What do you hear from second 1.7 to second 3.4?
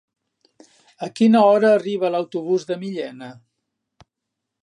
arriba l'autobús de Millena?